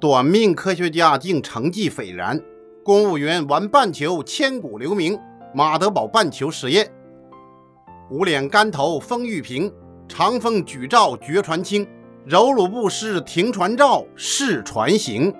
[0.00, 2.42] 短命科学家竟成绩斐然，
[2.82, 5.18] 公务员玩半球千古留名。
[5.52, 6.90] 马德堡半球实验，
[8.08, 9.70] 无脸竿头风玉平，
[10.08, 11.86] 长风举照绝传轻，
[12.24, 15.34] 柔鲁不施停船照，是船行。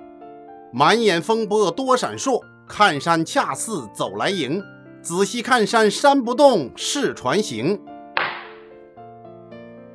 [0.71, 4.61] 满眼风波多闪烁，看山恰似走来迎。
[5.01, 7.81] 仔细看山山不动，是船行。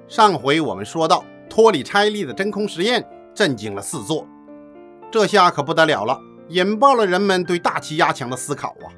[0.08, 4.26] 上回我们说到，托里拆利的真空实验震惊了四座，
[5.10, 8.90] 这下可不得了了，引爆了人们对大气压强的思考啊！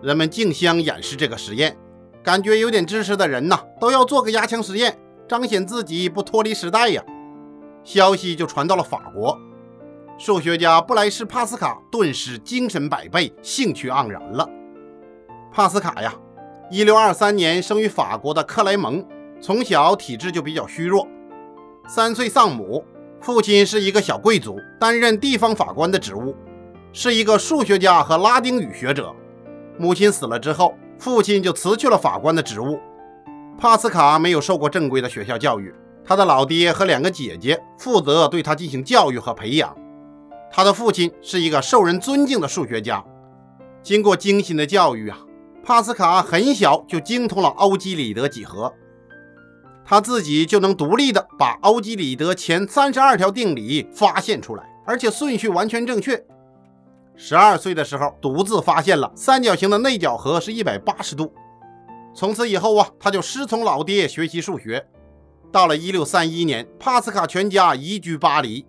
[0.00, 1.76] 人们竞相演示这个实验，
[2.22, 7.02] 感觉有点知识的人呐，都要做个压强实验，彰显自己不脱离时代呀。
[7.82, 9.36] 消息就传到了法国，
[10.18, 14.48] 数学家布莱士帕斯卡顿时精神百倍，兴趣盎然了。
[15.50, 16.14] 帕斯卡呀，
[16.70, 19.04] 一六二三年生于法国的克莱蒙，
[19.40, 21.08] 从小体质就比较虚弱，
[21.88, 22.84] 三岁丧母，
[23.20, 26.34] 父亲是一个小贵族，担任地方法官的职务，
[26.92, 29.14] 是一个数学家和拉丁语学者。
[29.76, 32.78] 母亲死了之后，父亲就辞去了法官的职务。
[33.58, 39.76] 帕斯卡没有受过正规的学校教育，他的老爹和两个姐姐负责对他进行教育和培养。
[40.50, 43.04] 他的父亲是一个受人尊敬的数学家。
[43.82, 45.18] 经过精心的教育啊，
[45.64, 48.72] 帕斯卡很小就精通了欧几里得几何，
[49.90, 56.22] 他自己就能独立的把欧几里得前三十二条定理发现出来，而且顺序完全正确。
[57.16, 61.32] 十二岁的时候，独自发现了三角形的内角和是一百八十度。
[62.14, 64.86] 从此以后啊，他就师从老爹学习数学。
[65.50, 68.66] 到了一六三一年，帕斯卡全家移居巴黎，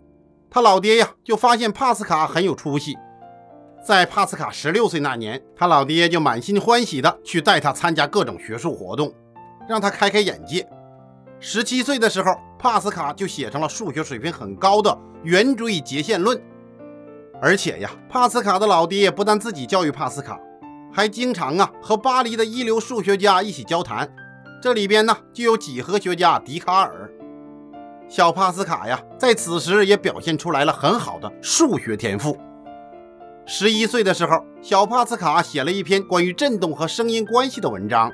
[0.50, 2.98] 他老爹呀就发现帕斯卡很有出息。
[3.86, 9.14] 在帕斯卡十六岁那年，他老爹就满心欢喜的去带他参加各种学术活动，
[9.68, 10.66] 让他开开眼界。
[11.42, 16.40] 十七岁的时候，帕斯卡就写成了数学水平很高的圆锥截线论。
[17.42, 20.38] 而且呀，帕斯卡的老爹不但自己教育帕斯卡，
[20.92, 24.14] 还经常啊和巴黎的一流数学家一起交谈。
[24.62, 27.10] 这里边呢就有几何学家笛卡尔。
[28.10, 32.38] 小帕斯卡呀，在此时也表现出来了很好的数学天赋。
[33.46, 38.12] 十一岁的时候，小帕斯卡写了一篇关于振动和声音关系的文章，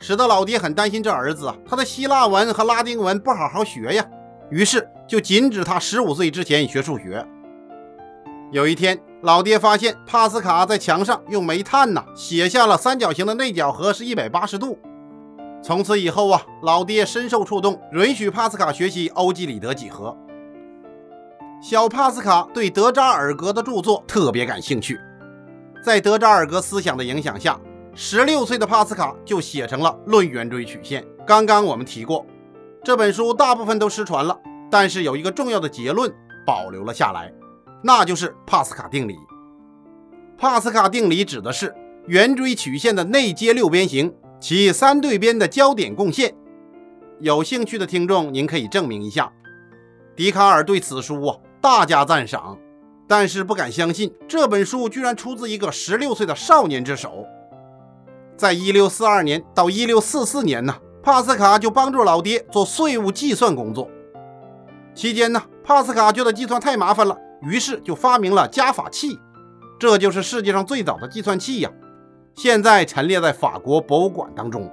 [0.00, 4.04] 使得老爹很担心这儿子啊，他的希腊文和拉丁文不好好学呀，
[4.50, 7.26] 于是就禁止他十五岁之前学数学。
[8.50, 14.78] 有一天，老爹发现帕斯卡在墙上用煤炭呐写下了三角形的内角和是一百八十度。
[15.60, 20.16] 从此以后啊，老爹深受触动，允许帕斯卡学习欧几里得几何。
[21.60, 24.96] 小帕斯卡对德扎尔格的著作特别感兴趣，
[25.84, 27.58] 在德扎尔格思想的影响下，
[28.00, 31.02] 十六岁的帕斯卡就写成了《论圆锥曲线》。
[31.26, 32.24] 刚刚我们提过，
[32.84, 34.38] 这本书大部分都失传了，
[34.70, 36.08] 但是有一个重要的结论
[36.46, 37.34] 保留了下来。
[37.82, 39.16] 那就是帕斯卡定理。
[40.38, 41.74] 帕斯卡定理指的是
[42.06, 46.32] 圆锥曲线的内接六边形，其三对边的交点共线。
[47.18, 49.32] 有兴趣的听众，您可以证明一下。
[50.14, 52.56] 笛卡尔对此书啊大加赞赏，
[53.08, 57.26] 但是不敢相信这本书居然出自一个十六岁的少年之手。
[58.38, 60.72] 在一六四二年到一六四四年呢，
[61.02, 63.90] 帕斯卡就帮助老爹做税务计算工作。
[64.94, 67.18] 期间呢，帕斯卡觉得计算太麻烦了。
[67.42, 69.18] 于是就发明了加法器，
[69.78, 71.70] 这就是世界上最早的计算器呀。
[72.36, 74.72] 现在陈列在法国博物馆当中。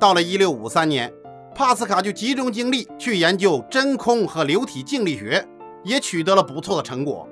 [0.00, 1.12] 到了一六五三年，
[1.54, 5.46] 帕斯卡就集中精力去研究真空和流体静力学，
[5.84, 7.28] 也取得了不错的成果。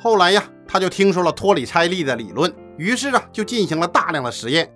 [0.00, 4.70] 后来呀，他就听说了托里拆利的理论，于是啊，就进行了大量的实验。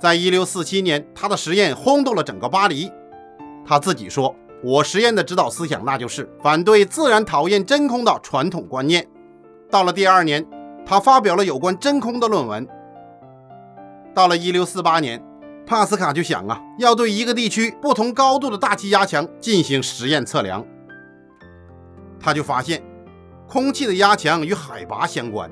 [0.00, 2.90] 在一六四七年，他的实验轰动了整个巴黎。
[3.66, 4.34] 他自己说。
[4.62, 9.08] 我实验的指导思想，那就是反对自然讨厌真空的传统观念。
[9.70, 10.46] 到了第二年，
[10.84, 12.68] 他发表了有关真空的论文。
[14.14, 15.24] 到了一六四八年，
[15.66, 20.62] 帕斯卡就想啊，要对一个地区不同高度的大气压强进行实验测量。
[22.20, 22.82] 他就发现，
[23.48, 25.50] 空气的压强与海拔相关，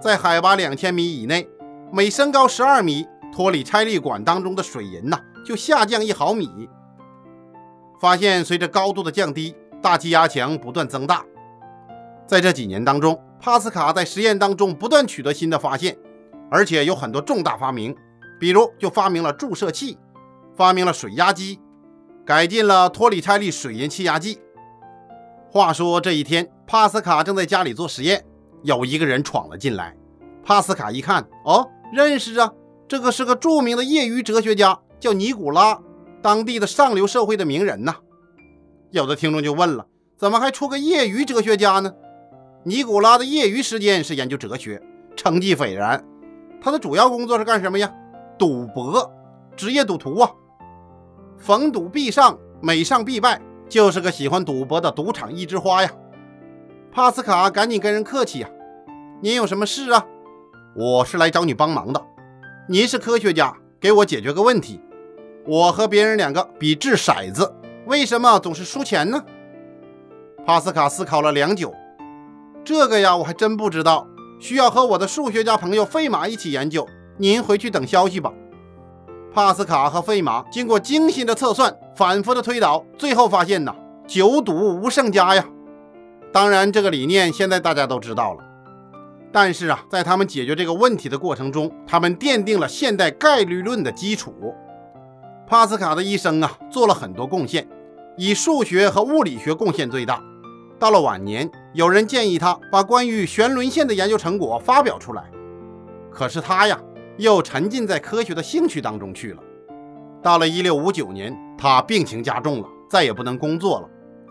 [0.00, 1.48] 在海拔两千米以内，
[1.92, 6.68] 每升高十二米，托里拆利管当中的水银呐就下降一毫米。
[8.00, 11.24] 发现随着高度的降低，大气压强不断增大。
[12.26, 15.96] 在这几年当中，帕斯卡在实验当中不断取得新的发现，
[16.50, 17.94] 而且有很多重大发明，
[18.38, 19.96] 比如就发明了注射器，
[20.56, 21.60] 发明了水压机，
[22.26, 24.40] 改进了托里拆利水银气压计。
[25.50, 28.24] 话说这一天，帕斯卡正在家里做实验，
[28.64, 29.96] 有一个人闯了进来。
[30.42, 32.52] 帕斯卡一看，哦，认识啊，
[32.88, 35.80] 这个是个著名的业余哲学家，叫尼古拉。
[36.20, 37.96] 当地的上流社会的名人呐，
[38.90, 41.92] 有的听众就问了：怎么还出个业余哲学家呢？
[42.64, 44.82] 尼古拉的业余时间是研究哲学，
[45.14, 46.02] 成绩斐然。
[46.62, 47.92] 他的主要工作是干什么呀？
[48.38, 49.12] 赌博，
[49.54, 50.30] 职业赌徒啊！
[51.36, 53.38] 逢赌必上，每上必败，
[53.68, 55.90] 就是个喜欢赌博的赌场一枝花呀。
[56.90, 58.48] 帕斯卡赶紧跟人客气呀
[59.20, 60.04] ：“您有什么事啊？
[60.74, 62.04] 我是来找你帮忙的。
[62.68, 64.80] 您是科学家，给我解决个问题。
[65.46, 67.54] 我和别人两个比掷骰子，
[67.86, 69.24] 为什么总是输钱呢？”
[70.44, 71.72] 帕斯卡思考了良久，
[72.64, 74.06] 这个呀，我还真不知道，
[74.40, 76.86] 需要和我的数学家朋友费马一起研究。
[77.16, 78.32] 您回去等消息吧。
[79.32, 83.74] 帕斯卡和费马经过精心的测算，反复的推导，最后发现呐，
[84.06, 85.46] 九赌无胜家呀。
[86.32, 88.44] 当然，这个理念现在大家都知道了。
[89.34, 94.32] 但是啊，在他们解决这个问题的过程中，他们奠定了现代概率论的基础。
[95.44, 97.66] 帕斯卡的一生啊，做了很多贡献，
[98.16, 100.22] 以数学和物理学贡献最大。
[100.78, 105.24] 到了晚年，有人建议他把关于旋轮线的研究成果发表出来，
[106.12, 106.80] 可是他呀，
[107.16, 109.42] 又沉浸在科学的兴趣当中去了。
[110.22, 113.88] 到了1659年，他病情加重了，再也不能工作了。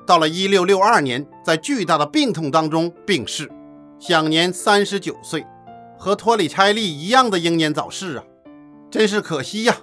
[0.08, 3.52] 到了1662年，在巨大的病痛当中病逝，
[4.00, 5.46] 享年39岁，
[5.98, 8.24] 和托里拆利一样的英年早逝啊，
[8.90, 9.78] 真是可惜呀。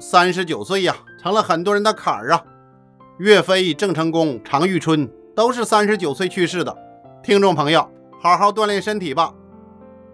[0.00, 2.44] 39岁呀，成了很多人的坎儿啊。
[3.18, 5.10] 岳飞、郑成功、常遇春。
[5.32, 6.76] 都是三十九岁去世的，
[7.22, 7.88] 听众朋友，
[8.20, 9.32] 好好锻炼身体吧。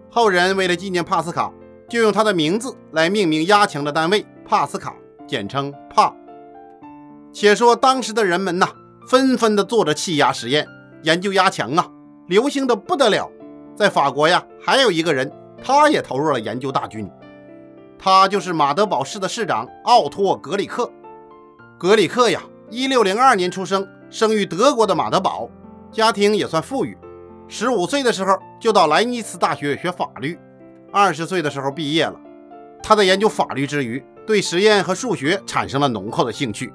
[0.09, 1.51] 后人为了纪念帕斯卡，
[1.89, 4.95] 就用他的名字来命名压强的单位——帕斯卡，
[5.27, 6.15] 简称帕。
[7.33, 8.69] 且说当时的人们呐，
[9.09, 10.65] 纷纷的做着气压实验，
[11.03, 11.89] 研究压强啊，
[12.27, 13.29] 流行的不得了。
[13.75, 15.31] 在法国呀，还有一个人，
[15.63, 17.09] 他也投入了研究大军，
[17.97, 20.91] 他就是马德堡市的市长奥托·格里克。
[21.77, 23.87] 格里克呀，一六零二年出生。
[24.09, 25.49] 生于德国的马德堡，
[25.91, 26.97] 家庭也算富裕。
[27.49, 30.39] 十五岁的时候就到莱尼茨大学学法律，
[30.93, 32.17] 二十岁的时候毕业了。
[32.81, 36.71] 他在研究法律之余，对实验和数学产生了浓厚的兴趣。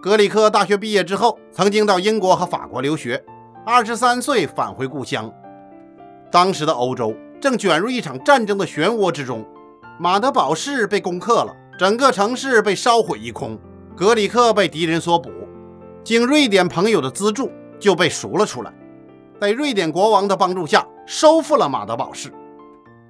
[0.00, 3.22] 格里克大学毕业之后，曾经到英国和法国留学。
[3.68, 5.28] 二十三岁返回故乡。
[6.30, 9.44] 当时的欧洲正卷入一场战争的漩涡之中，
[9.98, 13.58] 马德堡市被攻克了，整个城市被烧毁一空，
[13.96, 15.32] 格里克被敌人所捕。
[16.04, 18.72] 经瑞典朋友的资助，就被赎了出来，
[19.40, 22.32] 在瑞典国王的帮助下，收复了马德堡市。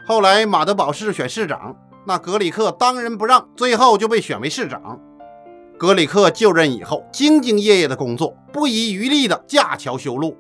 [0.07, 1.77] 后来马德堡市选市长，
[2.07, 4.99] 那格里克当仁不让，最后就被选为市长。
[5.77, 10.35] 格里克就任以后，兢兢业业的工作，不遗余力的架桥修路，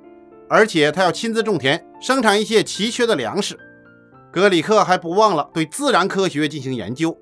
[0.48, 3.58] 而且他要亲自种田，生产一些奇缺的粮食。
[4.32, 7.16] 格里克还不忘了对自然科学进行研究。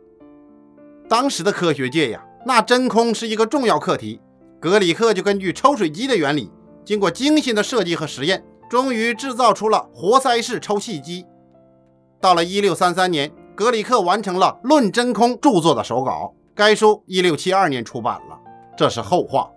[1.08, 4.20] 当时的科学界呀，那真空是一个重要课题。
[4.60, 6.50] 格里克就根据抽水机的原理，
[6.84, 11.24] 经过精心的设计和实验，终于制造出了活塞式抽气机。
[12.20, 18.40] 到了一六三三年，格里克完成了《论真空》著作的手稿，该书一六七二年出版了。
[18.76, 19.50] 这是后话。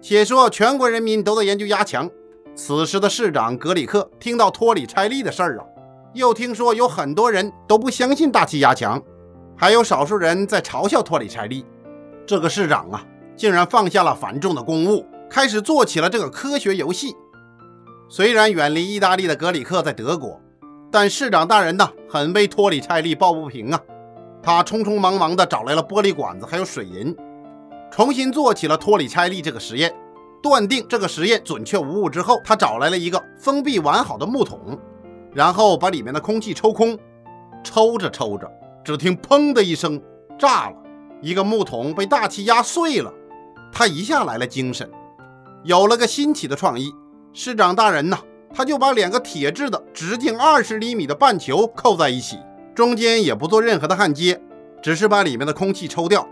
[0.00, 2.10] 且说全国人民都在研究压强，
[2.58, 5.64] 此时的市长格里克听到托里拆利的事儿啊，
[6.12, 9.00] 又听说有很多人都不相信大气压强，
[9.56, 11.64] 还有少数人在嘲笑托里拆利，
[12.26, 13.06] 这个市长啊。
[13.36, 17.14] 竟然放下了繁重的公务，开始做起了这个科学游戏。
[18.08, 20.40] 虽然远离意大利的格里克在德国，
[20.90, 23.80] 但市长大人呢，很为托里拆利抱不平啊。
[24.42, 27.16] 他匆匆忙忙地找来了玻璃管子，还有水银，
[27.92, 29.94] 重新做起了托里拆利这个实验。
[30.42, 34.78] 断定这个实验准确无误之后，他找来了一个封闭完好的木桶，
[35.32, 36.98] 然后把里面的空气抽空。
[37.64, 38.48] 抽着抽着，
[38.84, 40.00] 只听“砰”的一声，
[40.38, 40.76] 炸了，
[41.20, 43.12] 一个木桶被大气压碎了。
[43.72, 44.88] 他一下来了精神，
[45.64, 46.92] 有了个新奇的创意。
[47.32, 48.16] 市长大人呢，
[48.54, 52.38] 他就把两个铁制的直径二十厘米的半球扣在一起，
[52.74, 54.40] 中间也不做任何的焊接，
[54.80, 56.26] 只是把里面的空气抽掉，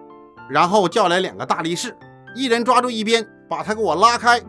[0.48, 1.94] 然后叫来两个大力士，
[2.36, 4.40] 一人抓住一边，把他给我拉开。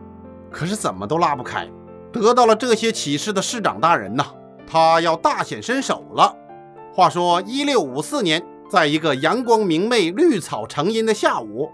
[0.50, 1.68] 可是怎么都拉不开。
[2.10, 4.24] 得到了这些启示的市长大人呐，
[4.66, 6.34] 他要大显身手了。
[6.94, 11.70] 话说一六五四年，在一个阳光明媚、绿草成荫的下午。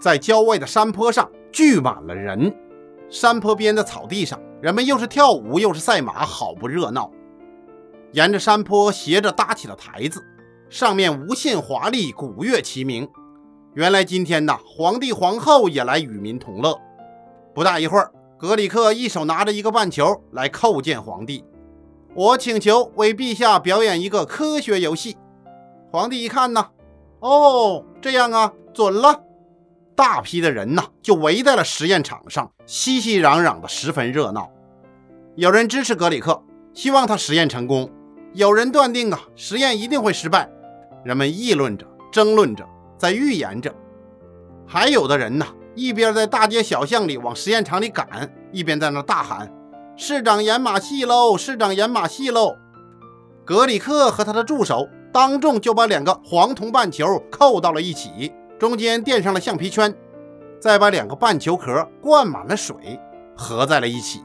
[0.00, 2.54] 在郊外的山坡上聚满了人，
[3.10, 7.10] 山坡边的草地上，人们又是跳舞又是赛马，好不热闹。
[8.12, 10.22] 沿着山坡斜着搭起了台子，
[10.70, 13.08] 上面无限华丽，鼓乐齐鸣。
[13.78, 16.76] 原来今天呐，皇帝皇后也来与民同乐。
[17.54, 21.44] 不大一会儿，格里克一手拿着一个半球来叩见皇帝
[22.12, 25.16] ：“我请求为陛下表演一个科学游戏。”
[25.92, 26.70] 皇帝一看呢，
[27.20, 29.22] 哦，这样啊，准了。
[29.94, 34.50] 大批的人呐就围在了实验场上，熙熙攘攘的，十分热闹。
[35.36, 36.42] 有人支持格里克，
[36.74, 37.88] 希望他实验成功；
[38.32, 40.50] 有人断定啊，实验一定会失败。
[41.04, 43.74] 人们议论着，争论着，在预言着。
[44.66, 49.50] 还有的人呢，一边在大街小巷里往实验场里赶，一边在那大喊
[49.96, 51.38] ：“市长演马戏喽！
[51.38, 52.56] 市长演马戏喽！”
[53.46, 59.94] 格里克和他的助手当众就把两个黄铜半球扣到了一起，中间垫上了橡皮圈，
[60.60, 63.00] 再把两个半球壳灌满了水，
[63.34, 64.20] 合在了一起，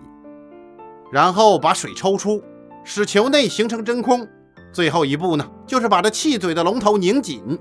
[1.10, 2.44] 然后把水抽出，
[2.84, 4.28] 使球内形成真空。
[4.74, 7.58] 最后一步呢，就是把这气嘴的龙头拧紧，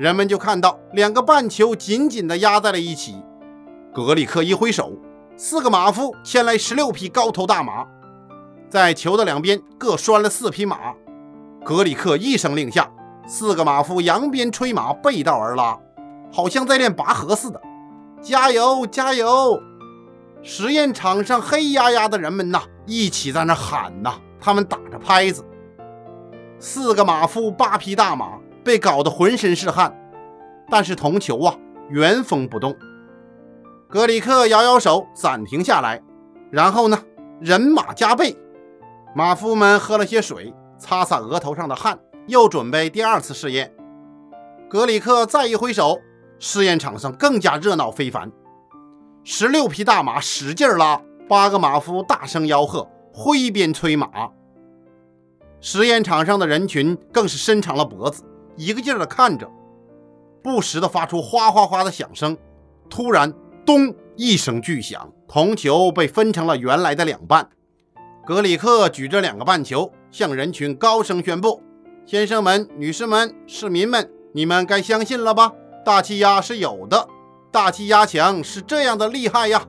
[0.00, 3.22] 人们就看到两个半球紧紧地压在了一起。
[3.92, 4.94] 格里克一挥手，
[5.36, 7.86] 四个马夫牵来十六匹高头大马。
[8.70, 10.94] 在球的两边各拴了四匹马，
[11.62, 12.90] 格里克一声令下，
[13.26, 15.78] 四个马夫扬鞭催马，背道而拉，
[16.32, 17.60] 好像在练拔河似的。
[18.22, 19.60] 加油，加油！
[20.42, 25.44] 实验场上黑压压的人们呐，一起在那喊呐，他们打着拍子。
[26.58, 29.94] 四个马夫，八匹大马，被搞得浑身是汗，
[30.68, 31.56] 但是铜球啊，
[31.88, 32.76] 原封不动。
[33.88, 36.02] 格里克摇摇手，暂停下来，
[36.50, 37.02] 然后呢，
[37.40, 38.36] 人马加倍。
[39.14, 41.98] 马夫们喝了些水，擦擦额头上的汗，
[42.28, 43.74] 又准备第二次试验。
[44.68, 45.98] 格里克再一挥手，
[46.38, 48.30] 试验场上更加热闹非凡。
[49.24, 54.08] 十六匹大马使劲拉，八个马夫大声吆喝，挥鞭催马。
[55.60, 58.22] 实验场上的人群更是伸长了脖子，
[58.60, 59.50] 一个劲儿地看着，
[60.42, 62.36] 不时地发出哗哗哗的响声。
[62.90, 63.32] 突然，
[63.64, 67.48] 咚一声巨响，铜球被分成了原来的两半。
[68.26, 71.62] 格里克举着两个半球，向人群高声宣布
[72.04, 75.52] ：“先生们、女士们、市民们，你们该相信了吧？
[75.82, 77.08] 大气压是有的，
[77.50, 79.64] 大气压强是这样的厉害呀！”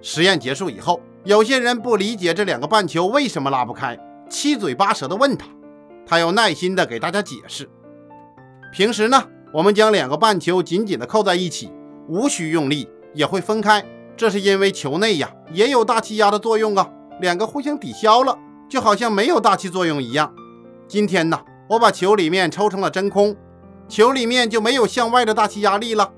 [0.00, 3.98] 实验结束以后，有些人不理解这两个半球为什么拉不开，
[4.30, 5.46] 七嘴八舌地问他，
[6.06, 7.68] 他又耐心地给大家解释
[8.72, 11.72] ：“平时呢，我们将两个半球紧紧地扣在一起，
[12.08, 13.84] 无需用力也会分开，
[14.16, 20.34] 这是因为球内呀也有大气压的作用啊。”两个互相抵消了，就好像没有大气作用一样。
[20.86, 23.34] 今天呢，我把球里面抽成了真空，
[23.88, 26.12] 球里面就没有向外的大气压力了，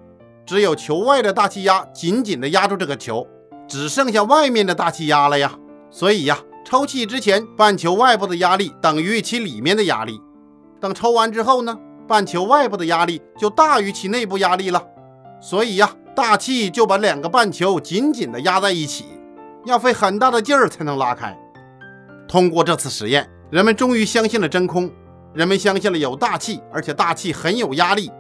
[0.45, 3.29] 只有球外的大气压紧紧地压住这个球，
[3.69, 5.57] 只剩下外面的大气压了呀。
[5.89, 6.39] 所以呀，
[6.71, 10.21] 抽气之前，半球外部的压力等于其里面的压力；
[10.79, 11.75] 等抽完之后呢，
[12.07, 14.85] 半球外部的压力就大于其内部压力了。
[15.41, 19.07] 所以呀，大气就把两个半球紧紧地压在一起。
[19.65, 21.35] 要费很大的劲儿才能拉开。
[22.29, 24.93] 通过这次实验，人们终于相信了真空，
[25.33, 28.13] 人们相信了有大气，而且大气很有压力。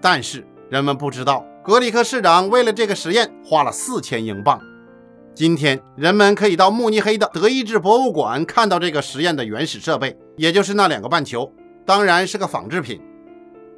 [0.00, 4.60] 但是人们不知道，格里克市长为了这个实验花了四千英镑。
[5.34, 11.50] 今天，人们可以到慕尼黑的德意志博物馆看到这个实验的原始设备，也就是那两个半球，
[11.86, 13.00] 当然是个仿制品。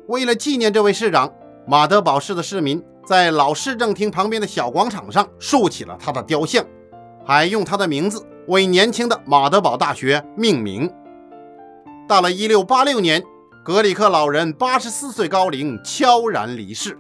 [0.09, 1.33] 为了纪念这位市长，
[1.65, 6.65] 马德堡市的市民在老市政厅旁边的小广场上竖起了他的雕像。
[7.25, 10.91] 还用他的名字为年轻的马德堡大学命名。
[12.09, 13.23] 到了一六八六年，
[13.65, 16.99] 格里克老人八十四岁高龄悄然离世。